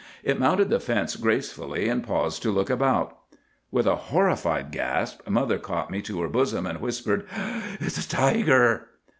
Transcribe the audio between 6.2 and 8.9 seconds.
her bosom, and whispered,— "'It's a tiger!